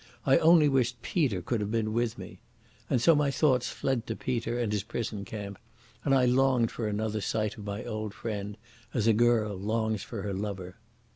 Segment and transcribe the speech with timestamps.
[0.25, 2.39] I only wished Peter could have been with me.
[2.89, 5.59] And so my thoughts fled to Peter in his prison camp,
[6.03, 8.57] and I longed for another sight of my old friend
[8.95, 10.77] as a girl longs for her lover.